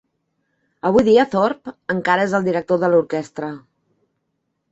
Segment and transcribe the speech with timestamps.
[0.89, 3.51] Avui dia, Thorpe encara és el director de l'orquestra.